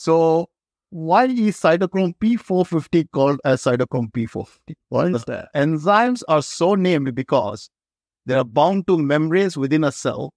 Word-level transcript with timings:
So 0.00 0.48
why 0.88 1.26
is 1.26 1.60
cytochrome 1.60 2.14
P450 2.16 3.10
called 3.12 3.38
as 3.44 3.62
cytochrome 3.64 4.10
P450? 4.12 4.74
What 4.88 5.14
is 5.14 5.24
that? 5.24 5.50
Enzymes 5.54 6.22
are 6.26 6.40
so 6.40 6.74
named 6.74 7.14
because 7.14 7.68
they 8.24 8.32
are 8.32 8.44
bound 8.44 8.86
to 8.86 8.96
membranes 8.96 9.58
within 9.58 9.84
a 9.84 9.92
cell 9.92 10.32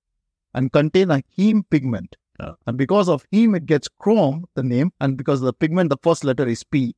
and 0.54 0.70
contain 0.73 1.12
a 1.12 1.23
heme 1.38 1.63
pigment. 1.71 2.18
Oh. 2.41 2.55
And 2.68 2.78
because 2.78 3.07
of 3.07 3.26
heme, 3.31 3.55
it 3.55 3.65
gets 3.65 3.88
chrome, 4.02 4.44
the 4.55 4.63
name, 4.63 4.91
and 4.99 5.15
because 5.15 5.39
of 5.39 5.46
the 5.46 5.54
pigment, 5.54 5.92
the 5.92 5.98
first 6.04 6.26
letter 6.26 6.46
is 6.46 6.66
P, 6.66 6.94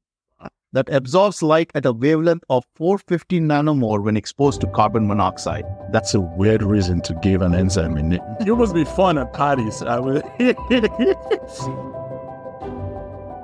that 0.74 0.90
absorbs 0.90 1.44
light 1.44 1.70
at 1.76 1.86
a 1.86 1.94
wavelength 1.94 2.44
of 2.50 2.66
450 2.78 3.42
nanomole 3.42 4.04
when 4.04 4.18
exposed 4.18 4.60
to 4.62 4.68
carbon 4.72 5.08
monoxide. 5.08 5.66
That's 5.92 6.16
a 6.16 6.20
weird 6.20 6.64
reason 6.64 7.02
to 7.04 7.14
give 7.22 7.44
an 7.44 7.54
enzyme 7.54 7.96
a 7.98 8.02
name. 8.02 8.22
You 8.44 8.56
must 8.56 8.74
be 8.74 8.86
fun 8.86 9.20
at 9.20 9.34
parties. 9.34 9.84
I 9.84 10.00
will. 10.00 10.24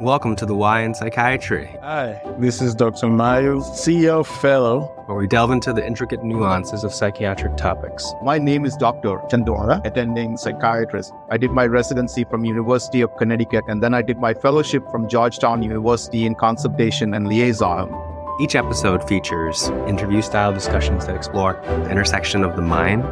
Welcome 0.02 0.36
to 0.38 0.47
the 0.47 0.55
Y 0.55 0.81
in 0.81 0.95
Psychiatry, 0.95 1.75
Hi, 1.79 2.19
this 2.39 2.59
is 2.59 2.73
Dr. 2.73 3.07
Mayo, 3.07 3.59
CEO 3.59 4.25
Fellow. 4.25 4.92
where 5.05 5.15
we 5.15 5.28
delve 5.28 5.51
into 5.51 5.73
the 5.73 5.86
intricate 5.86 6.23
nuances 6.23 6.83
of 6.83 6.92
psychiatric 6.92 7.55
topics. 7.55 8.11
My 8.23 8.39
name 8.39 8.65
is 8.65 8.75
Dr. 8.75 9.19
Handratta, 9.29 9.86
attending 9.86 10.37
psychiatrist. 10.37 11.14
I 11.29 11.37
did 11.37 11.51
my 11.51 11.68
residency 11.68 12.23
from 12.23 12.45
University 12.45 13.01
of 13.01 13.15
Connecticut 13.15 13.64
and 13.68 13.83
then 13.83 13.93
I 13.93 14.01
did 14.01 14.18
my 14.18 14.33
fellowship 14.33 14.89
from 14.89 15.07
Georgetown 15.07 15.61
University 15.61 16.25
in 16.25 16.33
consultation 16.33 17.14
and 17.14 17.28
liaison. 17.28 17.93
Each 18.42 18.56
episode 18.56 19.07
features 19.07 19.70
interview 19.87 20.23
style 20.23 20.51
discussions 20.51 21.06
that 21.06 21.15
explore 21.15 21.61
the 21.64 21.92
intersection 21.92 22.43
of 22.43 22.56
the 22.56 22.64
mind, 22.64 23.04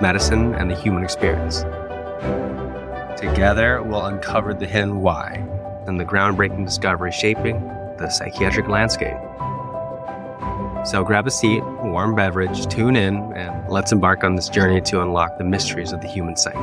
medicine, 0.00 0.54
and 0.54 0.70
the 0.70 0.74
human 0.74 1.04
experience. 1.04 1.64
Together, 3.20 3.82
we'll 3.82 4.06
uncover 4.06 4.54
the 4.54 4.66
hidden 4.66 5.02
why 5.02 5.46
and 5.88 5.98
the 5.98 6.04
groundbreaking 6.04 6.66
discovery 6.66 7.10
shaping 7.10 7.58
the 7.98 8.10
psychiatric 8.10 8.68
landscape. 8.68 9.16
So 10.86 11.02
grab 11.02 11.26
a 11.26 11.30
seat, 11.30 11.64
warm 11.82 12.14
beverage, 12.14 12.66
tune 12.66 12.94
in, 12.94 13.16
and 13.32 13.68
let's 13.70 13.90
embark 13.90 14.22
on 14.22 14.36
this 14.36 14.48
journey 14.48 14.80
to 14.82 15.02
unlock 15.02 15.38
the 15.38 15.44
mysteries 15.44 15.92
of 15.92 16.00
the 16.02 16.06
human 16.06 16.36
psyche. 16.36 16.58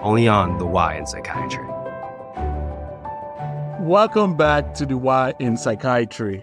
Only 0.00 0.26
on 0.26 0.58
the 0.58 0.66
Y 0.66 0.96
in 0.96 1.06
Psychiatry. 1.06 1.66
Welcome 3.78 4.36
back 4.36 4.72
to 4.74 4.86
the 4.86 4.96
Y 4.96 5.34
in 5.38 5.56
Psychiatry. 5.56 6.42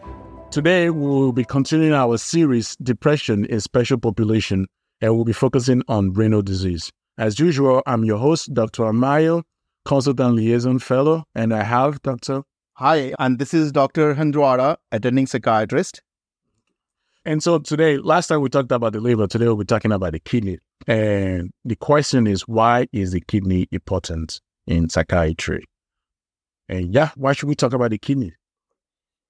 Today, 0.52 0.92
we 0.92 1.08
will 1.08 1.34
be 1.34 1.44
continuing 1.44 1.94
our 1.94 2.18
series, 2.18 2.76
Depression 2.78 3.46
in 3.46 3.60
Special 3.60 3.98
Population, 3.98 4.68
and 5.02 5.16
we'll 5.16 5.26
be 5.26 5.34
focusing 5.34 5.82
on 5.88 6.14
renal 6.14 6.44
disease. 6.44 6.92
As 7.18 7.40
usual, 7.40 7.82
I'm 7.88 8.06
your 8.06 8.20
host, 8.20 8.54
Dr. 8.54 8.84
Amayo, 8.84 9.42
Consultant 9.88 10.36
Liaison 10.36 10.80
Fellow, 10.80 11.24
and 11.34 11.54
I 11.54 11.64
have 11.64 12.02
Dr. 12.02 12.44
Hi, 12.74 13.14
and 13.20 13.40
this 13.40 13.54
is 13.54 13.72
Dr. 13.72 14.16
Handratta, 14.16 14.76
attending 14.92 15.28
psychiatrist. 15.28 16.02
And 17.24 17.42
so 17.42 17.60
today, 17.60 17.98
last 17.98 18.28
time 18.28 18.42
we 18.42 18.50
talked 18.50 18.70
about 18.74 18.92
the 18.92 19.00
liver, 19.00 19.28
today 19.28 19.46
we'll 19.46 19.56
be 19.56 19.64
talking 19.64 19.94
about 19.94 20.12
the 20.12 20.20
kidney. 20.20 20.60
And 20.88 21.52
the 21.64 21.78
question 21.78 22.28
is, 22.28 22.42
why 22.50 22.88
is 22.92 23.14
the 23.14 23.22
kidney 23.22 23.70
important 23.72 24.42
in 24.68 24.90
psychiatry? 24.90 25.64
And 26.68 26.94
yeah, 26.94 27.12
why 27.16 27.32
should 27.32 27.48
we 27.48 27.56
talk 27.56 27.72
about 27.72 27.92
the 27.92 27.98
kidney? 27.98 28.34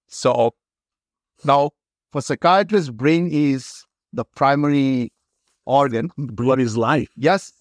So 0.08 0.56
now 1.44 1.70
for 2.12 2.24
psychiatrists, 2.24 2.90
brain 2.90 3.30
is 3.32 3.86
the 4.12 4.26
primary 4.26 5.14
organ. 5.68 6.10
Blood 6.18 6.60
is 6.60 6.76
life. 6.76 7.10
Yes. 7.16 7.54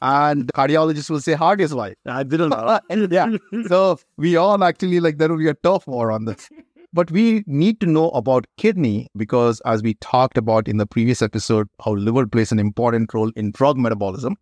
And 0.00 0.46
cardiologists 0.54 1.10
will 1.10 1.20
say 1.20 1.32
heart 1.32 1.60
is 1.60 1.74
why. 1.74 1.94
I 2.06 2.22
didn't 2.22 2.50
know. 2.50 2.78
yeah. 3.10 3.36
So 3.66 3.98
we 4.16 4.36
all 4.36 4.62
actually 4.62 5.00
like 5.00 5.18
there 5.18 5.28
will 5.28 5.38
be 5.38 5.48
a 5.48 5.54
tough 5.54 5.86
war 5.86 6.12
on 6.12 6.24
this. 6.24 6.48
But 6.92 7.10
we 7.10 7.44
need 7.46 7.80
to 7.80 7.86
know 7.86 8.08
about 8.10 8.46
kidney 8.56 9.08
because 9.16 9.60
as 9.66 9.82
we 9.82 9.94
talked 9.94 10.38
about 10.38 10.68
in 10.68 10.78
the 10.78 10.86
previous 10.86 11.20
episode, 11.20 11.68
how 11.84 11.92
liver 11.92 12.26
plays 12.26 12.50
an 12.50 12.58
important 12.58 13.12
role 13.12 13.30
in 13.36 13.50
drug 13.50 13.76
metabolism. 13.76 14.36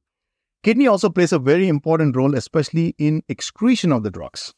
Kidney 0.63 0.87
also 0.87 1.09
plays 1.11 1.33
a 1.33 1.39
very 1.39 1.69
important 1.69 2.17
role, 2.17 2.35
especially 2.35 2.95
in 2.99 3.23
excretion 3.29 3.93
of 3.93 4.03
the 4.03 4.11
drugs, 4.11 4.53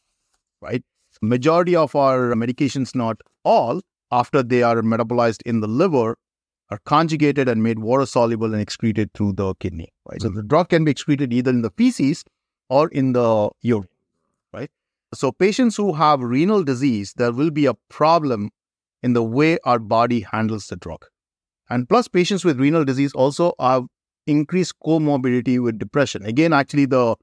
right? 0.61 0.83
Majority 1.21 1.75
of 1.75 1.95
our 1.95 2.33
medications, 2.33 2.95
not 2.95 3.17
all, 3.43 3.81
after 4.11 4.41
they 4.41 4.63
are 4.63 4.81
metabolized 4.81 5.41
in 5.45 5.59
the 5.59 5.67
liver, 5.67 6.15
are 6.71 6.79
conjugated 6.85 7.49
and 7.49 7.63
made 7.63 7.79
water 7.79 8.05
soluble 8.05 8.53
and 8.53 8.61
excreted 8.61 9.11
through 9.13 9.33
the 9.33 9.55
kidney, 9.55 9.89
right? 10.05 10.21
So 10.21 10.29
the 10.29 10.43
drug 10.43 10.69
can 10.69 10.83
be 10.83 10.91
excreted 10.91 11.33
either 11.33 11.49
in 11.49 11.61
the 11.61 11.71
feces 11.71 12.23
or 12.69 12.89
in 12.89 13.13
the 13.13 13.49
urine, 13.61 13.87
right? 14.53 14.69
So 15.13 15.31
patients 15.31 15.75
who 15.75 15.93
have 15.93 16.21
renal 16.21 16.63
disease, 16.63 17.13
there 17.17 17.31
will 17.31 17.49
be 17.49 17.65
a 17.65 17.73
problem 17.89 18.51
in 19.01 19.13
the 19.13 19.23
way 19.23 19.57
our 19.63 19.79
body 19.79 20.21
handles 20.31 20.67
the 20.67 20.75
drug. 20.75 21.05
And 21.69 21.87
plus 21.87 22.07
patients 22.07 22.45
with 22.45 22.59
renal 22.59 22.85
disease 22.85 23.13
also 23.13 23.53
have 23.59 23.85
increased 24.27 24.73
comorbidity 24.85 25.61
with 25.61 25.79
depression. 25.79 26.23
Again, 26.23 26.53
actually 26.53 26.85
the 26.85 27.15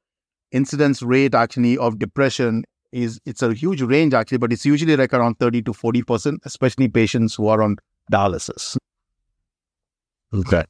incidence 0.50 1.02
rate 1.02 1.34
actually 1.34 1.78
of 1.78 1.98
depression 1.98 2.64
is 2.92 3.20
it's 3.26 3.42
a 3.42 3.52
huge 3.52 3.82
range 3.82 4.14
actually, 4.14 4.38
but 4.38 4.52
it's 4.52 4.64
usually 4.64 4.96
like 4.96 5.12
around 5.12 5.38
30 5.38 5.62
to 5.62 5.72
40%, 5.72 6.38
especially 6.44 6.88
patients 6.88 7.34
who 7.34 7.48
are 7.48 7.62
on 7.62 7.76
dialysis. 8.10 8.76
Okay. 10.36 10.64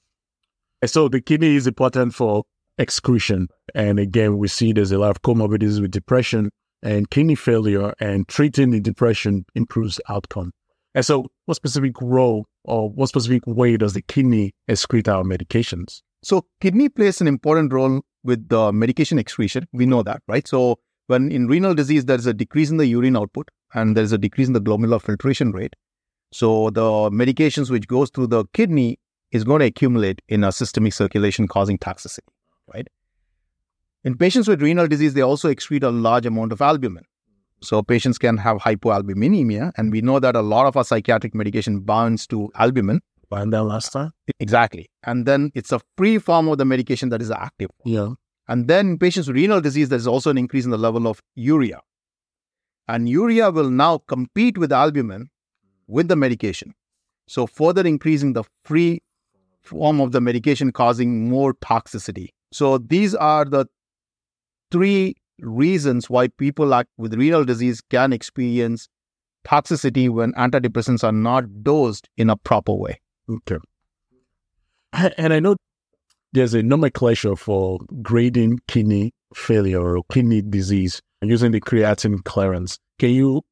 So 0.85 1.09
the 1.09 1.21
kidney 1.21 1.57
is 1.57 1.67
important 1.67 2.15
for 2.15 2.45
excretion. 2.79 3.49
And 3.75 3.99
again, 3.99 4.39
we 4.39 4.49
see 4.49 4.73
there's 4.73 4.93
a 4.93 4.99
lot 4.99 5.11
of 5.11 5.23
comorbidities 5.23 5.81
with 5.81 5.91
depression 5.91 6.51
and 6.83 7.11
kidney 7.11 7.35
failure, 7.35 7.95
and 8.01 8.29
treating 8.29 8.71
the 8.71 8.81
depression 8.81 9.45
improves 9.55 9.99
outcome. 10.09 10.53
And 10.95 11.05
so, 11.05 11.27
what 11.47 11.57
specific 11.57 12.01
role 12.01 12.47
or 12.65 12.91
what 12.91 13.09
specific 13.09 13.43
way 13.47 13.77
does 13.77 13.95
the 13.95 14.03
kidney 14.03 14.53
excrete 14.69 15.09
our 15.09 15.25
medications? 15.25 16.03
So 16.23 16.47
kidney 16.61 16.89
plays 16.89 17.21
an 17.21 17.29
important 17.29 17.73
role 17.73 18.03
with 18.25 18.49
the 18.49 18.73
medication 18.73 19.19
excretion. 19.19 19.67
We 19.73 19.87
know 19.87 20.03
that, 20.03 20.23
right? 20.27 20.47
So 20.49 20.81
when 21.07 21.31
in 21.31 21.47
renal 21.47 21.75
disease, 21.75 22.05
there's 22.05 22.27
a 22.27 22.35
decrease 22.35 22.71
in 22.71 22.79
the 22.79 22.87
urine 22.87 23.17
output 23.17 23.49
and 23.75 23.97
there's 23.97 24.13
a 24.13 24.19
decrease 24.19 24.49
in 24.49 24.53
the 24.53 24.61
glomerular 24.61 25.01
filtration 25.01 25.53
rate. 25.53 25.75
So 26.33 26.71
the 26.71 26.83
medications 27.11 27.71
which 27.71 27.87
goes 27.87 28.11
through 28.11 28.27
the 28.29 28.45
kidney 28.55 28.99
is 29.33 29.45
going 29.45 29.61
to 29.61 29.67
accumulate 29.67 30.23
in 30.29 30.45
a 30.45 30.53
systemic 30.53 30.93
circulation 30.93 31.49
causing 31.49 31.79
toxicity, 31.79 32.21
right? 32.73 32.89
In 34.05 34.17
patients 34.17 34.49
with 34.49 34.63
renal 34.63 34.87
disease, 34.87 35.15
they 35.15 35.23
also 35.23 35.53
excrete 35.53 35.83
a 35.83 35.91
large 35.91 36.27
amount 36.27 36.53
of 36.53 36.63
albumin. 36.63 37.05
So 37.63 37.83
patients 37.83 38.19
can 38.19 38.37
have 38.37 38.59
hypoalbuminemia, 38.59 39.73
and 39.77 39.91
we 39.91 40.01
know 40.01 40.21
that 40.21 40.37
a 40.37 40.43
lot 40.43 40.67
of 40.67 40.77
our 40.77 40.85
psychiatric 40.85 41.35
medication 41.35 41.81
binds 41.81 42.27
to 42.29 42.51
albumin. 42.55 43.01
Find 43.29 43.53
that 43.53 43.65
last 43.65 43.93
time? 43.93 44.13
Exactly. 44.39 44.89
And 45.03 45.27
then 45.27 45.51
it's 45.55 45.73
a 45.73 45.81
free 45.97 46.19
form 46.19 46.49
of 46.49 46.59
the 46.59 46.65
medication 46.65 47.09
that 47.09 47.21
is 47.21 47.31
active. 47.31 47.71
Yeah. 47.85 48.11
And 48.47 48.69
then 48.69 48.91
in 48.91 48.99
patients 48.99 49.27
with 49.27 49.37
renal 49.37 49.61
disease, 49.61 49.89
there's 49.89 50.07
also 50.07 50.31
an 50.31 50.39
increase 50.39 50.65
in 50.65 50.71
the 50.71 50.79
level 50.79 51.09
of 51.09 51.21
urea. 51.35 51.81
And 52.87 53.09
urea 53.09 53.51
will 53.51 53.71
now 53.71 53.99
compete 54.07 54.57
with 54.57 54.71
albumin 54.71 55.31
with 55.89 56.07
the 56.07 56.15
medication. 56.15 56.75
So 57.27 57.49
further 57.49 57.85
increasing 57.85 58.35
the 58.35 58.45
free 58.65 59.03
form 59.67 60.01
of 60.01 60.13
the 60.13 60.21
medication 60.21 60.73
causing 60.73 61.29
more 61.29 61.55
toxicity. 61.55 62.29
So 62.53 62.79
these 62.79 63.15
are 63.15 63.45
the 63.45 63.67
three 64.71 65.17
reasons 65.41 66.09
why 66.09 66.29
people 66.29 66.83
with 66.97 67.15
renal 67.15 67.45
disease 67.45 67.83
can 67.91 68.13
experience 68.13 68.89
toxicity 69.47 70.09
when 70.09 70.33
antidepressants 70.33 71.05
are 71.05 71.13
not 71.13 71.63
dosed 71.63 72.09
in 72.17 72.31
a 72.31 72.37
proper 72.37 72.73
way. 72.73 73.01
Okay. 73.31 73.59
And 75.19 75.33
I 75.33 75.41
know 75.41 75.57
there's 76.33 76.55
a 76.55 76.63
nomenclature 76.63 77.37
for 77.37 77.79
grading 78.03 78.61
kidney 78.67 79.13
failure 79.35 79.97
or 79.97 80.03
kidney 80.11 80.43
disease 80.43 81.01
using 81.23 81.53
the 81.53 81.61
creatine 81.61 82.25
clearance. 82.25 82.79
Can 82.99 83.11
you 83.11 83.43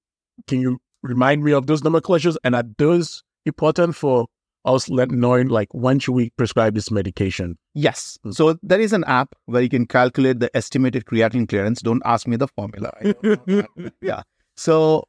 can 0.47 0.61
you 0.61 0.79
remind 1.03 1.45
me 1.45 1.53
of 1.53 1.67
those 1.67 1.83
nomenclatures 1.83 2.37
and 2.45 2.55
are 2.55 2.65
those 2.79 3.23
important 3.45 3.95
for 3.95 4.27
us 4.65 4.89
let 4.89 5.11
knowing 5.11 5.49
like 5.49 5.69
when 5.73 5.99
should 5.99 6.13
we 6.13 6.31
prescribe 6.31 6.75
this 6.75 6.91
medication? 6.91 7.57
Yes. 7.75 8.19
Mm. 8.25 8.35
So 8.35 8.57
there 8.63 8.81
is 8.81 8.93
an 8.93 9.05
app 9.05 9.35
where 9.47 9.63
you 9.63 9.69
can 9.69 9.87
calculate 9.87 10.41
the 10.41 10.55
estimated 10.57 11.05
creatinine 11.05 11.49
clearance. 11.49 11.81
Don't 11.81 12.03
ask 12.05 12.27
me 12.27 12.37
the 12.37 12.49
formula. 12.49 12.93
I 13.01 13.13
don't 13.13 13.47
know 13.47 13.67
that. 13.77 13.93
yeah. 14.01 14.23
So 14.57 15.05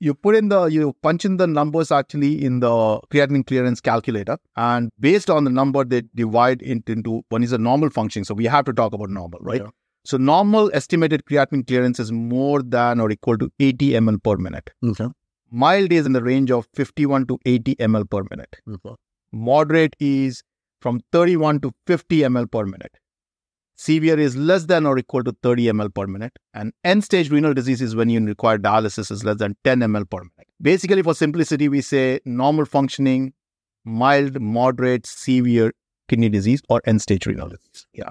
you 0.00 0.14
put 0.14 0.36
in 0.36 0.48
the 0.48 0.64
you 0.66 0.94
punch 1.02 1.24
in 1.24 1.36
the 1.36 1.46
numbers 1.46 1.90
actually 1.90 2.44
in 2.44 2.60
the 2.60 3.00
creatinine 3.12 3.46
clearance 3.46 3.80
calculator, 3.80 4.38
and 4.56 4.90
based 4.98 5.30
on 5.30 5.44
the 5.44 5.50
number 5.50 5.84
they 5.84 6.02
divide 6.14 6.62
it 6.62 6.88
into 6.88 7.22
one 7.28 7.42
is 7.42 7.52
a 7.52 7.58
normal 7.58 7.90
function. 7.90 8.24
So 8.24 8.34
we 8.34 8.44
have 8.44 8.64
to 8.66 8.72
talk 8.72 8.92
about 8.92 9.10
normal, 9.10 9.40
right? 9.42 9.62
Yeah. 9.62 9.70
So 10.04 10.18
normal 10.18 10.70
estimated 10.74 11.24
creatinine 11.24 11.66
clearance 11.66 11.98
is 11.98 12.12
more 12.12 12.62
than 12.62 13.00
or 13.00 13.10
equal 13.10 13.38
to 13.38 13.50
80 13.58 13.92
ml 13.92 14.22
per 14.22 14.36
minute. 14.36 14.70
Okay. 14.84 15.08
Mild 15.54 15.92
is 15.92 16.04
in 16.04 16.14
the 16.14 16.22
range 16.22 16.50
of 16.50 16.66
51 16.74 17.26
to 17.26 17.38
80 17.46 17.76
ml 17.76 18.10
per 18.10 18.22
minute. 18.30 18.56
Okay. 18.68 18.96
Moderate 19.32 19.94
is 20.00 20.42
from 20.80 21.00
31 21.12 21.60
to 21.60 21.70
50 21.86 22.20
ml 22.20 22.50
per 22.50 22.64
minute. 22.64 22.98
Severe 23.76 24.18
is 24.18 24.36
less 24.36 24.64
than 24.64 24.86
or 24.86 24.98
equal 24.98 25.22
to 25.22 25.36
30 25.42 25.66
ml 25.66 25.94
per 25.94 26.06
minute. 26.08 26.32
And 26.54 26.72
end 26.82 27.04
stage 27.04 27.30
renal 27.30 27.54
disease 27.54 27.80
is 27.80 27.94
when 27.94 28.08
you 28.08 28.24
require 28.24 28.58
dialysis 28.58 29.12
is 29.12 29.24
less 29.24 29.36
than 29.36 29.56
10 29.62 29.80
ml 29.80 30.10
per 30.10 30.18
minute. 30.18 30.48
Basically, 30.60 31.02
for 31.02 31.14
simplicity, 31.14 31.68
we 31.68 31.80
say 31.80 32.20
normal 32.24 32.64
functioning, 32.64 33.32
mild, 33.84 34.40
moderate, 34.40 35.06
severe 35.06 35.72
kidney 36.08 36.28
disease 36.28 36.62
or 36.68 36.80
end 36.84 37.00
stage 37.00 37.26
renal 37.26 37.48
disease. 37.48 37.86
Yeah. 37.92 38.10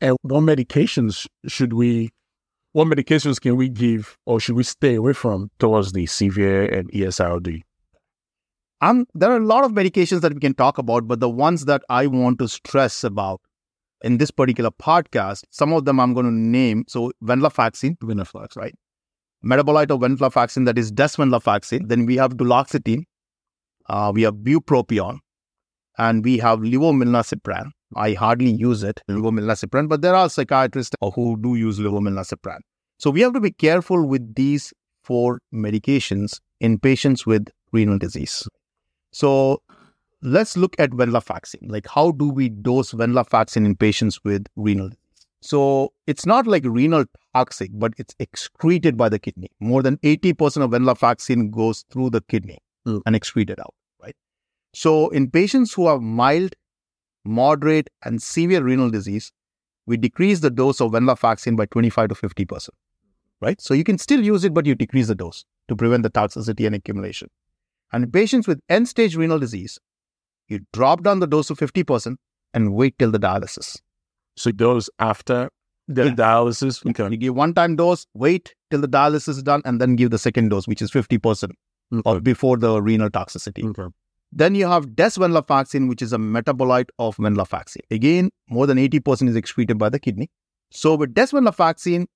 And 0.00 0.16
what 0.22 0.40
medications 0.40 1.26
should 1.46 1.72
we, 1.72 2.10
what 2.74 2.88
medications 2.88 3.40
can 3.40 3.54
we 3.54 3.68
give 3.68 4.18
or 4.26 4.40
should 4.40 4.56
we 4.56 4.64
stay 4.64 4.96
away 4.96 5.12
from 5.12 5.48
towards 5.60 5.92
the 5.92 6.06
severe 6.06 6.64
and 6.64 6.90
ESRD? 6.90 7.62
Um, 8.80 9.06
there 9.14 9.30
are 9.30 9.36
a 9.36 9.44
lot 9.44 9.64
of 9.64 9.70
medications 9.70 10.22
that 10.22 10.34
we 10.34 10.40
can 10.40 10.54
talk 10.54 10.76
about, 10.76 11.06
but 11.06 11.20
the 11.20 11.30
ones 11.30 11.66
that 11.66 11.82
I 11.88 12.08
want 12.08 12.40
to 12.40 12.48
stress 12.48 13.04
about 13.04 13.40
in 14.02 14.18
this 14.18 14.32
particular 14.32 14.72
podcast, 14.72 15.44
some 15.50 15.72
of 15.72 15.84
them 15.84 16.00
I'm 16.00 16.14
going 16.14 16.26
to 16.26 16.32
name. 16.32 16.84
So, 16.88 17.12
venlafaxine, 17.22 17.96
Venaflex. 17.98 18.56
right? 18.56 18.74
Metabolite 19.44 19.92
of 19.92 20.00
venlafaxine, 20.00 20.66
that 20.66 20.76
is 20.76 20.90
desvenlafaxine. 20.90 21.88
Then 21.88 22.06
we 22.06 22.16
have 22.16 22.32
duloxetine, 22.32 23.04
uh, 23.88 24.10
we 24.12 24.22
have 24.22 24.34
bupropion, 24.34 25.20
and 25.96 26.24
we 26.24 26.38
have 26.38 26.58
levomilnacipran. 26.58 27.70
I 27.96 28.14
hardly 28.14 28.50
use 28.52 28.82
it, 28.82 29.00
levomilnacipran, 29.08 29.88
but 29.88 30.02
there 30.02 30.14
are 30.14 30.28
psychiatrists 30.28 30.94
who 31.14 31.36
do 31.40 31.54
use 31.54 31.78
levomilnacipran. 31.78 32.58
So, 32.98 33.10
we 33.10 33.20
have 33.22 33.32
to 33.34 33.40
be 33.40 33.50
careful 33.50 34.06
with 34.06 34.34
these 34.34 34.72
four 35.02 35.38
medications 35.52 36.40
in 36.60 36.78
patients 36.78 37.26
with 37.26 37.48
renal 37.72 37.98
disease. 37.98 38.48
So 39.12 39.62
let's 40.22 40.56
look 40.56 40.74
at 40.78 40.90
venlafaxine. 40.90 41.70
Like, 41.70 41.86
how 41.86 42.12
do 42.12 42.28
we 42.30 42.48
dose 42.48 42.92
venlafaxine 42.92 43.64
in 43.66 43.76
patients 43.76 44.18
with 44.24 44.46
renal 44.56 44.88
disease? 44.88 45.26
So 45.42 45.92
it's 46.06 46.24
not 46.24 46.46
like 46.46 46.64
renal 46.64 47.04
toxic, 47.34 47.70
but 47.74 47.92
it's 47.98 48.14
excreted 48.18 48.96
by 48.96 49.10
the 49.10 49.18
kidney. 49.18 49.50
More 49.60 49.82
than 49.82 49.98
80% 49.98 50.62
of 50.64 50.70
venlafaxine 50.70 51.50
goes 51.50 51.84
through 51.90 52.10
the 52.10 52.22
kidney 52.22 52.58
Mm. 52.86 53.00
and 53.06 53.16
excreted 53.16 53.58
out, 53.60 53.74
right? 54.02 54.14
So 54.74 55.08
in 55.08 55.30
patients 55.30 55.72
who 55.72 55.88
have 55.88 56.02
mild, 56.02 56.54
moderate, 57.24 57.88
and 58.04 58.22
severe 58.22 58.62
renal 58.62 58.90
disease, 58.90 59.32
we 59.86 59.96
decrease 59.96 60.40
the 60.40 60.50
dose 60.50 60.80
of 60.80 60.92
venlafaxine 60.92 61.56
by 61.56 61.66
25 61.66 62.08
to 62.10 62.14
50%, 62.14 62.68
right? 63.40 63.60
So 63.60 63.74
you 63.74 63.84
can 63.84 63.98
still 63.98 64.22
use 64.24 64.44
it, 64.44 64.54
but 64.54 64.66
you 64.66 64.74
decrease 64.74 65.08
the 65.08 65.14
dose 65.14 65.44
to 65.68 65.76
prevent 65.76 66.02
the 66.02 66.10
toxicity 66.10 66.66
and 66.66 66.74
accumulation. 66.74 67.28
And 67.92 68.04
in 68.04 68.10
patients 68.10 68.48
with 68.48 68.60
end 68.68 68.88
stage 68.88 69.16
renal 69.16 69.38
disease, 69.38 69.78
you 70.48 70.60
drop 70.72 71.02
down 71.02 71.20
the 71.20 71.26
dose 71.26 71.48
to 71.48 71.54
50% 71.54 72.16
and 72.52 72.74
wait 72.74 72.98
till 72.98 73.10
the 73.10 73.18
dialysis. 73.18 73.78
So 74.36 74.50
those 74.50 74.90
after 74.98 75.50
the 75.86 76.06
Yeah. 76.06 76.14
dialysis, 76.14 76.84
You 76.84 76.90
okay. 76.90 77.16
give 77.16 77.34
one 77.34 77.54
time 77.54 77.76
dose, 77.76 78.06
wait 78.14 78.54
till 78.70 78.80
the 78.80 78.88
dialysis 78.88 79.28
is 79.28 79.42
done, 79.42 79.62
and 79.64 79.80
then 79.80 79.96
give 79.96 80.10
the 80.10 80.18
second 80.18 80.48
dose, 80.48 80.66
which 80.66 80.82
is 80.82 80.90
50% 80.90 81.52
or 82.04 82.20
before 82.20 82.56
the 82.56 82.80
renal 82.82 83.10
toxicity. 83.10 83.64
Okay. 83.64 83.94
Then 84.36 84.56
you 84.56 84.66
have 84.66 84.86
desvenlafaxine, 84.86 85.88
which 85.88 86.02
is 86.02 86.12
a 86.12 86.18
metabolite 86.18 86.88
of 86.98 87.16
venlafaxine. 87.18 87.82
Again, 87.92 88.30
more 88.50 88.66
than 88.66 88.78
80% 88.78 89.28
is 89.28 89.36
excreted 89.36 89.78
by 89.78 89.88
the 89.88 90.00
kidney. 90.00 90.28
So 90.70 90.96
with 90.96 91.14
desvenlafaxine, 91.14 92.06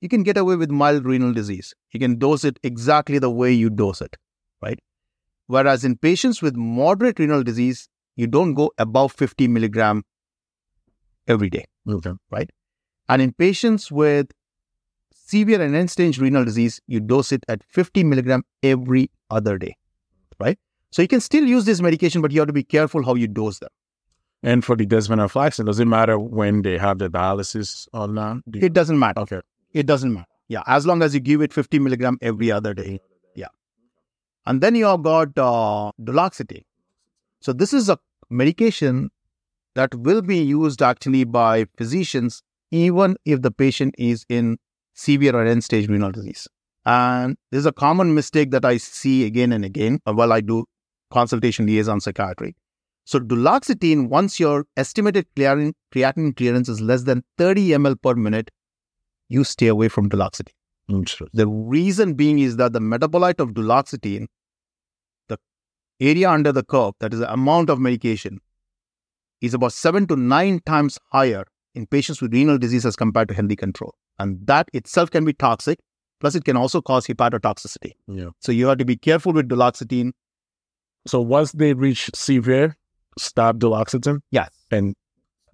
you 0.00 0.08
can 0.08 0.22
get 0.22 0.36
away 0.36 0.54
with 0.54 0.70
mild 0.70 1.04
renal 1.04 1.32
disease. 1.32 1.74
You 1.90 1.98
can 1.98 2.18
dose 2.20 2.44
it 2.44 2.60
exactly 2.62 3.18
the 3.18 3.30
way 3.30 3.52
you 3.52 3.68
dose 3.68 4.00
it, 4.00 4.16
right? 4.62 4.78
Whereas 5.48 5.84
in 5.84 5.96
patients 5.96 6.40
with 6.40 6.54
moderate 6.54 7.18
renal 7.18 7.42
disease, 7.42 7.88
you 8.14 8.28
don't 8.28 8.54
go 8.54 8.70
above 8.78 9.10
50 9.12 9.48
milligram 9.48 10.04
every 11.26 11.50
day. 11.50 11.64
Okay. 11.88 12.12
And 13.08 13.20
in 13.20 13.32
patients 13.32 13.90
with 13.90 14.28
severe 15.12 15.60
and 15.60 15.74
end 15.74 15.90
stage 15.90 16.18
renal 16.20 16.44
disease, 16.44 16.80
you 16.86 17.00
dose 17.00 17.32
it 17.32 17.44
at 17.48 17.64
50 17.64 18.04
milligram 18.04 18.44
every 18.62 19.10
other 19.30 19.58
day, 19.58 19.74
right? 20.38 20.58
So 20.92 21.02
you 21.02 21.08
can 21.08 21.20
still 21.20 21.44
use 21.44 21.64
this 21.64 21.80
medication, 21.80 22.20
but 22.20 22.32
you 22.32 22.40
have 22.40 22.48
to 22.48 22.52
be 22.52 22.64
careful 22.64 23.04
how 23.04 23.14
you 23.14 23.28
dose 23.28 23.58
them. 23.58 23.68
And 24.42 24.64
for 24.64 24.74
the 24.74 24.86
desvenlafaxine, 24.86 25.66
does 25.66 25.78
it 25.78 25.84
matter 25.84 26.18
when 26.18 26.62
they 26.62 26.78
have 26.78 26.98
the 26.98 27.08
dialysis 27.08 27.86
or 27.92 28.08
not? 28.08 28.38
Do 28.50 28.58
It 28.60 28.72
doesn't 28.72 28.98
matter. 28.98 29.20
okay. 29.20 29.40
It 29.72 29.86
doesn't 29.86 30.12
matter. 30.12 30.26
Yeah, 30.48 30.62
as 30.66 30.84
long 30.84 31.02
as 31.02 31.14
you 31.14 31.20
give 31.20 31.42
it 31.42 31.52
50 31.52 31.78
milligram 31.78 32.18
every 32.20 32.50
other 32.50 32.74
day. 32.74 33.00
Yeah. 33.36 33.48
And 34.46 34.60
then 34.60 34.74
you 34.74 34.86
have 34.86 35.02
got 35.02 35.28
uh, 35.38 35.92
duloxetine. 36.02 36.64
So 37.40 37.52
this 37.52 37.72
is 37.72 37.88
a 37.88 37.98
medication 38.30 39.10
that 39.76 39.94
will 39.94 40.22
be 40.22 40.38
used 40.38 40.82
actually 40.82 41.24
by 41.24 41.66
physicians 41.76 42.42
even 42.72 43.16
if 43.24 43.42
the 43.42 43.50
patient 43.50 43.94
is 43.98 44.24
in 44.28 44.58
severe 44.94 45.34
or 45.34 45.44
end 45.44 45.62
stage 45.62 45.88
renal 45.88 46.10
disease. 46.10 46.48
And 46.84 47.36
this 47.50 47.60
is 47.60 47.66
a 47.66 47.72
common 47.72 48.14
mistake 48.14 48.50
that 48.50 48.64
I 48.64 48.78
see 48.78 49.24
again 49.24 49.52
and 49.52 49.64
again 49.64 50.00
uh, 50.06 50.12
while 50.12 50.32
I 50.32 50.40
do 50.40 50.64
consultation 51.10 51.66
liaison 51.66 52.00
psychiatry. 52.00 52.54
So 53.04 53.18
duloxetine, 53.18 54.08
once 54.08 54.38
your 54.38 54.66
estimated 54.76 55.26
creatinine, 55.36 55.72
creatinine 55.92 56.36
clearance 56.36 56.68
is 56.68 56.80
less 56.80 57.02
than 57.02 57.24
30 57.38 57.68
ml 57.70 58.00
per 58.00 58.14
minute, 58.14 58.50
you 59.28 59.44
stay 59.44 59.66
away 59.66 59.88
from 59.88 60.08
duloxetine. 60.08 60.52
The 61.32 61.46
reason 61.46 62.14
being 62.14 62.38
is 62.40 62.56
that 62.56 62.72
the 62.72 62.80
metabolite 62.80 63.40
of 63.40 63.50
duloxetine, 63.50 64.26
the 65.28 65.38
area 66.00 66.30
under 66.30 66.52
the 66.52 66.64
curve, 66.64 66.94
that 67.00 67.12
is 67.12 67.20
the 67.20 67.32
amount 67.32 67.70
of 67.70 67.78
medication, 67.78 68.40
is 69.40 69.54
about 69.54 69.72
seven 69.72 70.06
to 70.08 70.16
nine 70.16 70.60
times 70.66 70.98
higher 71.12 71.44
in 71.74 71.86
patients 71.86 72.20
with 72.20 72.32
renal 72.32 72.58
disease 72.58 72.84
as 72.84 72.96
compared 72.96 73.28
to 73.28 73.34
healthy 73.34 73.56
control. 73.56 73.94
And 74.18 74.46
that 74.46 74.68
itself 74.72 75.10
can 75.10 75.24
be 75.24 75.32
toxic, 75.32 75.78
plus 76.20 76.34
it 76.34 76.44
can 76.44 76.56
also 76.56 76.82
cause 76.82 77.06
hepatotoxicity. 77.06 77.92
Yeah. 78.06 78.30
So 78.40 78.52
you 78.52 78.66
have 78.66 78.78
to 78.78 78.84
be 78.84 78.96
careful 78.96 79.32
with 79.32 79.48
duloxetine. 79.48 80.12
So 81.06 81.20
once 81.20 81.52
they 81.52 81.72
reach 81.74 82.10
severe, 82.14 82.76
stop 83.18 83.56
duloxetine 83.56 84.20
Yes, 84.30 84.50
and 84.70 84.94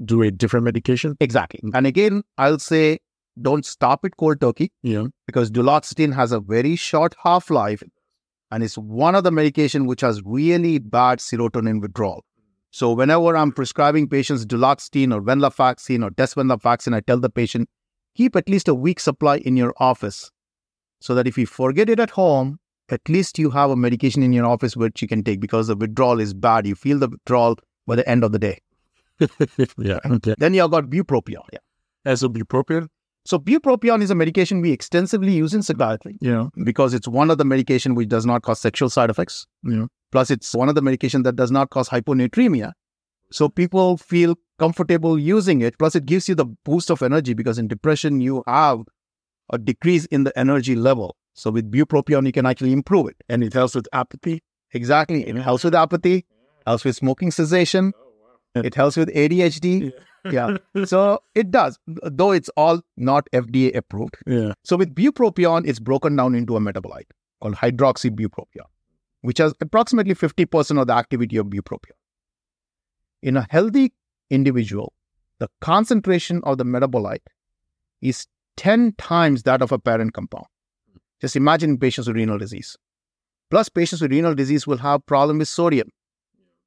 do 0.04 0.22
a 0.22 0.30
different 0.30 0.64
medication. 0.64 1.16
exactly. 1.20 1.60
And 1.74 1.86
again, 1.86 2.22
I'll 2.36 2.58
say 2.58 2.98
don't 3.40 3.64
stop 3.66 4.04
it 4.04 4.16
cold 4.16 4.40
turkey. 4.40 4.72
Yeah. 4.82 5.06
because 5.26 5.50
duloxetine 5.50 6.14
has 6.14 6.32
a 6.32 6.40
very 6.40 6.74
short 6.76 7.14
half 7.22 7.50
life 7.50 7.82
and 8.50 8.62
it's 8.62 8.78
one 8.78 9.14
of 9.14 9.24
the 9.24 9.30
medication 9.30 9.86
which 9.86 10.00
has 10.00 10.22
really 10.24 10.78
bad 10.78 11.18
serotonin 11.18 11.80
withdrawal. 11.82 12.24
So 12.70 12.92
whenever 12.92 13.36
I'm 13.36 13.52
prescribing 13.52 14.08
patients 14.08 14.44
duloxetine 14.46 15.14
or 15.14 15.20
venlafaxine 15.22 16.04
or 16.04 16.10
desvenlafaxine, 16.10 16.94
I 16.94 17.00
tell 17.00 17.18
the 17.18 17.30
patient 17.30 17.68
keep 18.14 18.36
at 18.36 18.48
least 18.48 18.68
a 18.68 18.74
week 18.74 18.98
supply 19.00 19.36
in 19.38 19.56
your 19.56 19.74
office 19.78 20.30
so 21.00 21.14
that 21.14 21.26
if 21.26 21.36
you 21.38 21.46
forget 21.46 21.88
it 21.90 22.00
at 22.00 22.10
home, 22.10 22.58
at 22.90 23.08
least 23.08 23.38
you 23.38 23.50
have 23.50 23.70
a 23.70 23.76
medication 23.76 24.22
in 24.22 24.32
your 24.32 24.46
office 24.46 24.76
which 24.76 25.02
you 25.02 25.08
can 25.08 25.24
take 25.24 25.40
because 25.40 25.66
the 25.66 25.76
withdrawal 25.76 26.20
is 26.20 26.34
bad. 26.34 26.66
You 26.66 26.74
feel 26.74 26.98
the 26.98 27.08
withdrawal 27.08 27.58
by 27.86 27.96
the 27.96 28.08
end 28.08 28.24
of 28.24 28.32
the 28.32 28.38
day. 28.38 28.60
yeah. 29.78 29.98
Okay. 30.04 30.34
Then 30.38 30.54
you 30.54 30.60
have 30.60 30.70
got 30.70 30.84
bupropion. 30.84 31.42
Yeah. 31.52 31.58
As 32.04 32.22
a 32.22 32.28
bupropion. 32.28 32.88
So 33.24 33.40
bupropion 33.40 34.02
is 34.02 34.10
a 34.10 34.14
medication 34.14 34.60
we 34.60 34.70
extensively 34.70 35.32
use 35.32 35.52
in 35.52 35.62
psychiatry. 35.62 36.16
Yeah. 36.20 36.48
because 36.64 36.94
it's 36.94 37.08
one 37.08 37.30
of 37.30 37.38
the 37.38 37.44
medication 37.44 37.94
which 37.96 38.08
does 38.08 38.24
not 38.24 38.42
cause 38.42 38.60
sexual 38.60 38.88
side 38.88 39.10
effects. 39.10 39.46
Yeah. 39.64 39.86
Plus, 40.12 40.30
it's 40.30 40.54
one 40.54 40.68
of 40.68 40.76
the 40.76 40.82
medication 40.82 41.24
that 41.24 41.34
does 41.34 41.50
not 41.50 41.70
cause 41.70 41.88
hyponatremia. 41.88 42.72
So 43.32 43.48
people 43.48 43.96
feel 43.96 44.36
comfortable 44.60 45.18
using 45.18 45.60
it. 45.60 45.76
Plus, 45.78 45.96
it 45.96 46.06
gives 46.06 46.28
you 46.28 46.36
the 46.36 46.46
boost 46.64 46.90
of 46.90 47.02
energy 47.02 47.34
because 47.34 47.58
in 47.58 47.66
depression 47.66 48.20
you 48.20 48.44
have 48.46 48.82
a 49.50 49.58
decrease 49.58 50.04
in 50.06 50.22
the 50.24 50.38
energy 50.38 50.76
level. 50.76 51.16
So 51.36 51.50
with 51.50 51.70
bupropion, 51.70 52.26
you 52.26 52.32
can 52.32 52.46
actually 52.46 52.72
improve 52.72 53.08
it. 53.08 53.16
And 53.28 53.44
it 53.44 53.52
helps 53.52 53.74
with 53.74 53.86
apathy. 53.92 54.42
Exactly. 54.72 55.26
It 55.28 55.36
helps 55.36 55.64
with 55.64 55.74
apathy, 55.74 56.24
helps 56.66 56.84
with 56.84 56.96
smoking 56.96 57.30
cessation. 57.30 57.92
Oh, 58.56 58.60
it 58.62 58.74
helps 58.74 58.96
with 58.96 59.14
ADHD. 59.14 59.92
Yeah. 60.32 60.56
So 60.86 61.20
it 61.36 61.52
does, 61.52 61.78
though 61.86 62.32
it's 62.32 62.48
all 62.56 62.80
not 62.96 63.28
FDA 63.32 63.76
approved. 63.76 64.16
Yeah. 64.26 64.54
So 64.64 64.76
with 64.76 64.92
bupropion, 64.94 65.66
it's 65.68 65.78
broken 65.78 66.16
down 66.16 66.34
into 66.34 66.56
a 66.56 66.60
metabolite 66.60 67.10
called 67.40 67.54
hydroxybupropion, 67.54 68.66
which 69.20 69.38
has 69.38 69.54
approximately 69.60 70.14
50% 70.14 70.80
of 70.80 70.88
the 70.88 70.94
activity 70.94 71.36
of 71.36 71.46
bupropion. 71.46 71.96
In 73.22 73.36
a 73.36 73.46
healthy 73.50 73.92
individual, 74.30 74.94
the 75.38 75.48
concentration 75.60 76.40
of 76.44 76.58
the 76.58 76.64
metabolite 76.64 77.26
is 78.02 78.26
10 78.56 78.94
times 78.98 79.44
that 79.44 79.62
of 79.62 79.70
a 79.70 79.78
parent 79.78 80.12
compound. 80.12 80.46
Just 81.20 81.36
imagine 81.36 81.78
patients 81.78 82.08
with 82.08 82.16
renal 82.16 82.38
disease. 82.38 82.76
Plus, 83.50 83.68
patients 83.68 84.00
with 84.00 84.10
renal 84.10 84.34
disease 84.34 84.66
will 84.66 84.78
have 84.78 85.06
problem 85.06 85.38
with 85.38 85.48
sodium. 85.48 85.88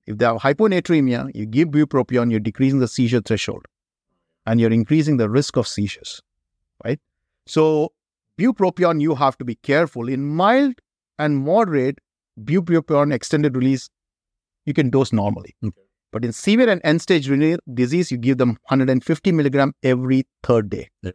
If 0.07 0.17
they 0.17 0.25
have 0.25 0.37
hyponatremia, 0.37 1.31
you 1.35 1.45
give 1.45 1.69
bupropion, 1.69 2.31
you're 2.31 2.39
decreasing 2.39 2.79
the 2.79 2.87
seizure 2.87 3.21
threshold 3.21 3.65
and 4.45 4.59
you're 4.59 4.71
increasing 4.71 5.17
the 5.17 5.29
risk 5.29 5.57
of 5.57 5.67
seizures, 5.67 6.21
right? 6.83 6.99
So, 7.45 7.91
bupropion, 8.39 9.01
you 9.01 9.15
have 9.15 9.37
to 9.37 9.45
be 9.45 9.55
careful. 9.55 10.09
In 10.09 10.25
mild 10.25 10.75
and 11.19 11.37
moderate 11.37 11.99
bupropion 12.41 13.13
extended 13.13 13.55
release, 13.55 13.89
you 14.65 14.73
can 14.73 14.89
dose 14.89 15.13
normally. 15.13 15.55
Okay. 15.63 15.81
But 16.11 16.25
in 16.25 16.33
severe 16.33 16.69
and 16.69 16.81
end 16.83 17.01
stage 17.01 17.29
renal 17.29 17.59
disease, 17.71 18.11
you 18.11 18.17
give 18.17 18.37
them 18.39 18.57
150 18.69 19.31
milligram 19.31 19.73
every 19.83 20.25
third 20.41 20.69
day. 20.69 20.89
Yeah. 21.03 21.11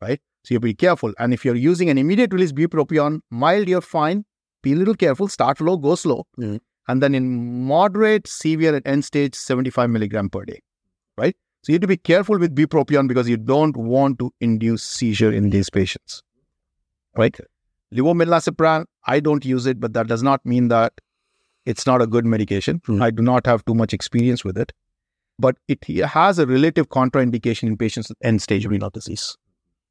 Right? 0.00 0.20
So 0.46 0.54
you 0.54 0.60
be 0.60 0.74
careful. 0.74 1.12
And 1.18 1.34
if 1.34 1.44
you're 1.44 1.56
using 1.56 1.90
an 1.90 1.98
immediate 1.98 2.32
release 2.32 2.52
bupropion, 2.52 3.18
mild, 3.30 3.68
you're 3.68 3.80
fine. 3.80 4.24
Be 4.62 4.74
a 4.74 4.76
little 4.76 4.94
careful. 4.94 5.26
Start 5.26 5.60
low, 5.60 5.76
go 5.76 5.96
slow. 5.96 6.24
Mhm. 6.38 6.60
And 6.86 7.02
then 7.02 7.16
in 7.16 7.24
moderate, 7.66 8.28
severe, 8.28 8.72
and 8.76 8.86
end 8.86 9.04
stage, 9.04 9.34
75 9.34 9.90
milligram 9.90 10.28
per 10.30 10.44
day. 10.44 10.60
Right? 11.18 11.34
So 11.62 11.72
you 11.72 11.74
have 11.74 11.80
to 11.80 11.88
be 11.88 11.96
careful 11.96 12.38
with 12.38 12.54
bupropion 12.54 13.08
because 13.08 13.28
you 13.28 13.36
don't 13.36 13.76
want 13.76 14.20
to 14.20 14.30
induce 14.40 14.84
seizure 14.84 15.32
in 15.32 15.50
these 15.50 15.68
patients. 15.68 16.22
Right? 17.16 17.36
Levomilnacipran, 17.92 18.84
I 19.04 19.18
don't 19.18 19.44
use 19.44 19.66
it, 19.66 19.80
but 19.80 19.94
that 19.94 20.06
does 20.06 20.22
not 20.22 20.46
mean 20.46 20.68
that 20.68 20.92
it's 21.64 21.86
not 21.86 22.02
a 22.02 22.06
good 22.06 22.24
medication. 22.24 22.78
Mhm. 22.86 23.02
I 23.02 23.10
do 23.10 23.26
not 23.30 23.46
have 23.46 23.64
too 23.64 23.74
much 23.74 23.92
experience 23.92 24.44
with 24.44 24.56
it, 24.66 24.72
but 25.40 25.58
it 25.66 25.84
has 26.14 26.38
a 26.38 26.46
relative 26.46 26.88
contraindication 26.88 27.64
in 27.64 27.76
patients 27.76 28.10
with 28.10 28.18
end 28.22 28.42
stage 28.42 28.66
renal 28.66 28.90
disease. 28.90 29.36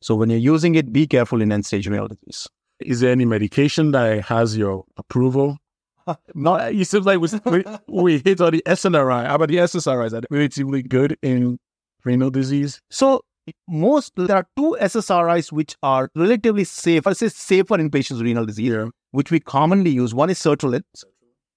So 0.06 0.14
when 0.14 0.30
you're 0.30 0.38
using 0.38 0.76
it, 0.76 0.94
be 0.94 1.08
careful 1.08 1.42
in 1.42 1.52
end 1.52 1.66
stage 1.66 1.88
renal 1.88 2.08
disease. 2.08 2.48
Is 2.80 3.00
there 3.00 3.12
any 3.12 3.26
medication 3.26 3.90
that 3.94 4.26
has 4.26 4.56
your 4.56 4.86
approval? 4.98 5.58
No, 6.36 6.54
it 6.58 6.86
seems 6.86 7.08
like 7.08 7.20
we, 7.20 7.30
we, 7.46 7.64
we 7.88 8.18
hit 8.20 8.40
on 8.40 8.52
the 8.52 8.62
SNRI. 8.68 9.26
How 9.26 9.34
about 9.34 9.48
the 9.48 9.56
SSRIs? 9.56 10.14
Are 10.14 10.22
they 10.22 10.28
relatively 10.30 10.84
good 10.84 11.18
in 11.24 11.58
renal 12.04 12.30
disease? 12.30 12.80
So 12.92 13.22
most 13.68 14.14
there 14.16 14.36
are 14.36 14.48
two 14.56 14.78
SSRIs 14.80 15.52
which 15.52 15.76
are 15.82 16.12
relatively 16.14 16.66
safe. 16.66 17.08
I 17.08 17.14
say 17.14 17.30
safer 17.30 17.80
in 17.80 17.90
patients 17.90 18.18
with 18.20 18.28
renal 18.28 18.46
disease, 18.46 18.76
which 19.10 19.32
we 19.32 19.40
commonly 19.40 19.90
use. 19.90 20.14
One 20.14 20.30
is 20.30 20.38
sertraline, 20.38 20.84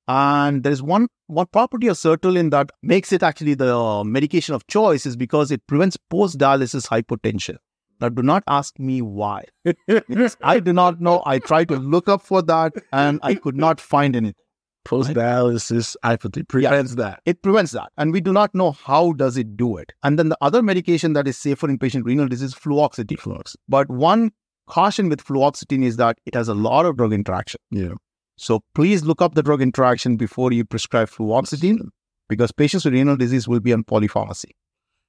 and 0.07 0.62
there 0.62 0.73
is 0.73 0.83
one 0.83 1.09
one 1.26 1.49
property 1.52 1.88
of 1.88 1.99
sertraline 1.99 2.50
that 2.52 2.71
makes 2.83 3.12
it 3.12 3.23
actually 3.23 3.52
the 3.52 3.76
uh, 3.76 4.02
medication 4.05 4.55
of 4.55 4.67
choice 4.69 5.05
is 5.05 5.17
because 5.17 5.50
it 5.50 5.67
prevents 5.67 5.99
post 6.09 6.38
dialysis 6.38 6.88
hypotension. 6.88 7.59
Now, 8.00 8.09
do 8.09 8.23
not 8.23 8.45
ask 8.47 8.78
me 8.78 9.02
why. 9.02 9.45
I 10.43 10.61
do 10.61 10.73
not 10.73 11.00
know. 11.00 11.23
I 11.26 11.38
tried 11.38 11.69
to 11.69 11.76
look 11.76 12.09
up 12.09 12.23
for 12.23 12.43
that, 12.43 12.75
and 12.93 13.21
I 13.23 13.35
could 13.35 13.57
not 13.57 13.81
find 13.81 14.14
anything. 14.14 14.45
Post 14.85 15.11
dialysis 15.11 15.97
hypotension 16.02 16.49
prevents 16.49 16.95
that. 16.95 17.21
It 17.26 17.43
prevents 17.43 17.73
that, 17.73 17.90
and 17.99 18.12
we 18.12 18.21
do 18.21 18.33
not 18.33 18.55
know 18.55 18.71
how 18.73 19.12
does 19.12 19.37
it 19.37 19.57
do 19.57 19.76
it. 19.76 19.93
And 20.02 20.19
then 20.19 20.31
the 20.31 20.38
other 20.40 20.62
medication 20.62 21.12
that 21.12 21.28
is 21.28 21.37
safer 21.37 21.69
in 21.69 21.78
patient 21.78 22.07
renal 22.07 22.26
disease, 22.26 22.50
is 22.50 22.55
fluoxetine. 22.55 23.19
Flux. 23.19 23.57
But 23.69 23.90
one 23.90 24.31
caution 24.67 25.09
with 25.09 25.25
fluoxetine 25.25 25.85
is 25.85 25.97
that 25.97 26.19
it 26.25 26.35
has 26.35 26.49
a 26.49 26.55
lot 26.55 26.87
of 26.87 26.97
drug 26.97 27.12
interaction. 27.12 27.61
Yeah. 27.71 27.95
So 28.37 28.62
please 28.75 29.05
look 29.05 29.21
up 29.21 29.35
the 29.35 29.43
drug 29.43 29.61
interaction 29.61 30.17
before 30.17 30.52
you 30.52 30.64
prescribe 30.64 31.11
fluoxetine 31.11 31.88
because 32.28 32.52
patients 32.52 32.85
with 32.85 32.95
renal 32.95 33.17
disease 33.17 33.49
will 33.49 33.61
be 33.61 33.73
on 33.73 33.83
polypharmacy. 33.85 34.52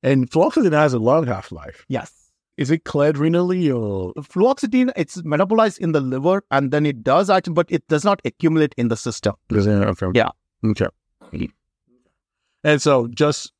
And 0.01 0.29
fluoxetine 0.29 0.73
has 0.73 0.93
a 0.93 0.99
long 0.99 1.27
half 1.27 1.51
life. 1.51 1.85
Yes. 1.87 2.11
Is 2.59 2.69
it 2.71 2.83
cleared 2.83 3.15
renally 3.15 3.73
or 3.73 4.13
Fluoxetine, 4.21 4.91
it's 4.97 5.21
metabolized 5.21 5.77
in 5.77 5.93
the 5.93 6.01
liver 6.01 6.43
and 6.51 6.71
then 6.71 6.85
it 6.85 7.05
does 7.05 7.29
act, 7.29 7.53
but 7.53 7.71
it 7.71 7.87
does 7.87 8.03
not 8.03 8.21
accumulate 8.25 8.75
in 8.75 8.89
the 8.89 8.97
system. 8.97 9.35
Is 9.49 9.65
Yeah. 10.13 10.31
Okay. 10.65 10.87
And 12.65 12.81
so 12.81 13.07
just 13.07 13.53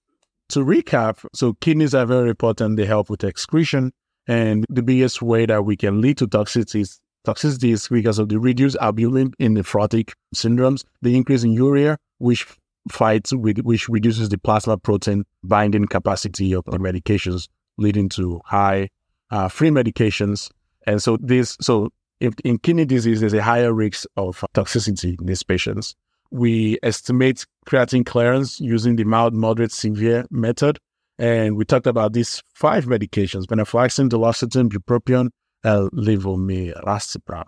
to 0.49 0.65
recap, 0.65 1.25
so 1.33 1.53
kidneys 1.61 1.95
are 1.95 2.05
very 2.05 2.31
important. 2.31 2.75
They 2.75 2.85
help 2.85 3.09
with 3.09 3.23
excretion. 3.23 3.93
And 4.27 4.65
the 4.69 4.83
biggest 4.83 5.21
way 5.21 5.45
that 5.45 5.63
we 5.63 5.77
can 5.77 6.01
lead 6.01 6.17
to 6.17 6.27
toxicities, 6.27 6.99
toxicity 7.25 7.71
is 7.71 7.87
because 7.87 8.19
of 8.19 8.27
the 8.27 8.37
reduced 8.37 8.75
albumin 8.81 9.31
in 9.39 9.55
nephrotic 9.55 10.11
syndromes, 10.35 10.83
the 11.01 11.15
increase 11.15 11.45
in 11.45 11.53
urea, 11.53 11.97
which 12.17 12.45
fights 12.91 13.31
with, 13.31 13.59
which 13.59 13.87
reduces 13.87 14.27
the 14.27 14.37
plasma 14.37 14.77
protein 14.77 15.23
binding 15.41 15.85
capacity 15.85 16.53
of 16.53 16.65
the 16.65 16.77
medications, 16.77 17.47
leading 17.79 18.09
to 18.09 18.41
high 18.45 18.89
uh, 19.31 19.47
free 19.47 19.69
medications. 19.69 20.49
And 20.85 21.01
so 21.01 21.17
this, 21.17 21.57
so 21.61 21.89
if 22.19 22.33
in 22.43 22.57
kidney 22.57 22.85
disease, 22.85 23.21
there's 23.21 23.33
a 23.33 23.43
higher 23.43 23.73
risk 23.73 24.05
of 24.17 24.43
toxicity 24.53 25.19
in 25.19 25.25
these 25.25 25.43
patients. 25.43 25.95
We 26.31 26.77
estimate 26.83 27.45
creatine 27.65 28.05
clearance 28.05 28.59
using 28.59 28.95
the 28.95 29.03
mild, 29.03 29.33
moderate, 29.33 29.71
severe 29.71 30.25
method. 30.29 30.79
And 31.17 31.57
we 31.57 31.65
talked 31.65 31.87
about 31.87 32.13
these 32.13 32.41
five 32.53 32.85
medications, 32.85 33.45
venlafaxine, 33.45 34.09
duloxetine, 34.09 34.69
bupropion, 34.69 35.29
and 35.63 35.91
levomirazepam. 35.91 37.45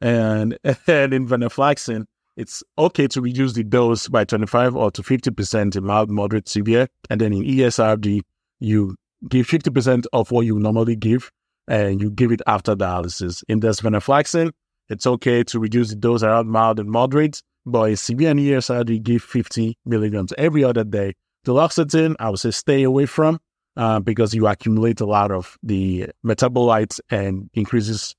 And, 0.00 0.58
and 0.86 1.14
in 1.14 1.26
venlafaxine, 1.26 2.04
it's 2.36 2.62
okay 2.76 3.06
to 3.08 3.20
reduce 3.20 3.52
the 3.52 3.62
dose 3.62 4.08
by 4.08 4.24
25 4.24 4.74
or 4.74 4.90
to 4.90 5.02
50% 5.02 5.76
in 5.76 5.84
mild, 5.84 6.10
moderate, 6.10 6.48
severe. 6.48 6.88
And 7.08 7.20
then 7.20 7.32
in 7.32 7.44
ESRD, 7.44 8.22
you 8.58 8.96
give 9.28 9.46
50% 9.46 10.04
of 10.12 10.30
what 10.30 10.46
you 10.46 10.58
normally 10.58 10.96
give 10.96 11.30
and 11.68 12.00
you 12.00 12.10
give 12.10 12.32
it 12.32 12.42
after 12.46 12.74
dialysis. 12.74 13.42
In 13.48 13.60
this 13.60 13.80
venlafaxine, 13.80 14.52
it's 14.88 15.06
okay 15.06 15.42
to 15.44 15.58
reduce 15.58 15.90
the 15.90 15.96
dose 15.96 16.22
around 16.22 16.48
mild 16.48 16.78
and 16.78 16.90
moderate, 16.90 17.42
but 17.64 17.90
in 17.90 17.96
severe 17.96 18.30
and 18.30 18.40
ESRD, 18.40 19.02
give 19.02 19.22
50 19.22 19.76
milligrams 19.86 20.32
every 20.36 20.62
other 20.62 20.84
day. 20.84 21.14
Duloxetine, 21.46 22.16
I 22.18 22.30
would 22.30 22.38
say 22.38 22.50
stay 22.50 22.82
away 22.82 23.06
from 23.06 23.38
uh, 23.76 24.00
because 24.00 24.34
you 24.34 24.46
accumulate 24.46 25.00
a 25.00 25.06
lot 25.06 25.30
of 25.30 25.56
the 25.62 26.10
metabolites 26.24 27.00
and 27.10 27.50
increases 27.54 28.14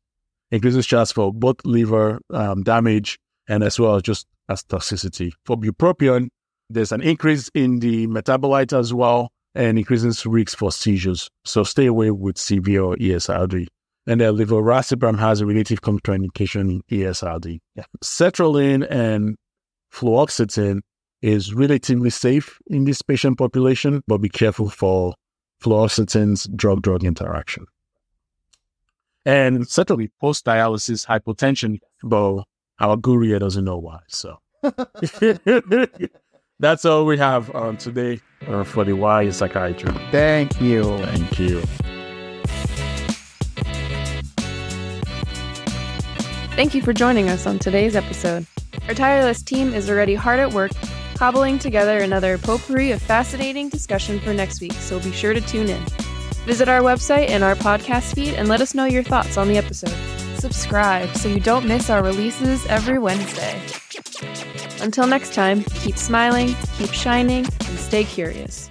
increases 0.51 0.85
chance 0.85 1.11
for 1.11 1.33
both 1.33 1.57
liver 1.65 2.19
um, 2.29 2.61
damage 2.63 3.17
and 3.47 3.63
as 3.63 3.79
well 3.79 3.95
as 3.95 4.03
just 4.03 4.27
as 4.47 4.63
toxicity. 4.63 5.31
For 5.43 5.57
bupropion, 5.57 6.29
there's 6.69 6.91
an 6.91 7.01
increase 7.01 7.49
in 7.53 7.79
the 7.79 8.07
metabolite 8.07 8.77
as 8.77 8.93
well 8.93 9.31
and 9.55 9.77
increases 9.77 10.25
risks 10.25 10.53
for 10.53 10.71
seizures. 10.71 11.29
So 11.45 11.63
stay 11.63 11.85
away 11.85 12.11
with 12.11 12.37
severe 12.37 12.83
or 12.83 12.95
ESRD. 12.97 13.67
And 14.07 14.21
then 14.21 14.35
levoracibam 14.35 15.17
has 15.17 15.41
a 15.41 15.45
relative 15.45 15.81
contraindication 15.81 16.69
in 16.69 16.81
ESRD. 16.91 17.59
Yeah. 17.75 17.85
Sertraline 18.03 18.85
and 18.89 19.35
fluoxetine 19.91 20.81
is 21.21 21.53
relatively 21.53 22.11
safe 22.11 22.59
in 22.67 22.83
this 22.85 23.01
patient 23.01 23.37
population, 23.37 24.03
but 24.07 24.19
be 24.19 24.29
careful 24.29 24.69
for 24.69 25.15
fluoxetine's 25.63 26.47
drug-drug 26.55 27.03
interaction. 27.03 27.65
And 29.25 29.67
certainly 29.67 30.11
post-dialysis 30.21 31.07
hypotension, 31.07 31.79
but 32.03 32.43
our 32.79 32.97
guru 32.97 33.39
doesn't 33.39 33.65
know 33.65 33.77
why. 33.77 33.99
So 34.07 34.37
that's 36.59 36.85
all 36.85 37.05
we 37.05 37.17
have 37.17 37.53
on 37.55 37.77
today 37.77 38.19
uh, 38.47 38.63
for 38.63 38.83
the 38.83 38.93
Y 38.93 39.23
in 39.23 39.31
Psychiatry. 39.31 39.93
Thank 40.11 40.61
you. 40.61 40.97
Thank 40.99 41.39
you. 41.39 41.61
Thank 46.55 46.73
you 46.73 46.81
for 46.81 46.93
joining 46.93 47.27
us 47.27 47.45
on 47.45 47.59
today's 47.59 47.95
episode. 47.95 48.45
Our 48.87 48.93
tireless 48.93 49.43
team 49.43 49.73
is 49.73 49.89
already 49.89 50.15
hard 50.15 50.39
at 50.39 50.53
work, 50.53 50.71
cobbling 51.15 51.59
together 51.59 51.97
another 51.99 52.37
potpourri 52.37 52.91
of 52.91 53.01
fascinating 53.01 53.67
discussion 53.67 54.19
for 54.21 54.33
next 54.33 54.61
week, 54.61 54.73
so 54.73 54.99
be 54.99 55.11
sure 55.11 55.33
to 55.33 55.41
tune 55.41 55.67
in. 55.67 55.83
Visit 56.45 56.69
our 56.69 56.81
website 56.81 57.29
and 57.29 57.43
our 57.43 57.55
podcast 57.55 58.13
feed 58.13 58.35
and 58.35 58.47
let 58.47 58.61
us 58.61 58.73
know 58.73 58.85
your 58.85 59.03
thoughts 59.03 59.35
on 59.35 59.47
the 59.47 59.57
episode. 59.57 59.95
Subscribe 60.39 61.13
so 61.17 61.27
you 61.27 61.39
don't 61.39 61.67
miss 61.67 61.89
our 61.89 62.03
releases 62.03 62.65
every 62.67 62.99
Wednesday. 62.99 63.59
Until 64.81 65.07
next 65.07 65.33
time, 65.33 65.63
keep 65.63 65.97
smiling, 65.97 66.55
keep 66.77 66.91
shining, 66.91 67.45
and 67.45 67.79
stay 67.79 68.03
curious. 68.03 68.69